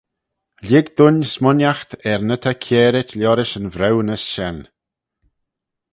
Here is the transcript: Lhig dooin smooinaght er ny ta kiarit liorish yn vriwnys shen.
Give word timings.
Lhig 0.67 0.87
dooin 0.95 1.17
smooinaght 1.33 1.91
er 2.11 2.19
ny 2.27 2.37
ta 2.43 2.51
kiarit 2.63 3.09
liorish 3.17 3.57
yn 3.59 3.71
vriwnys 3.75 4.23
shen. 4.33 4.57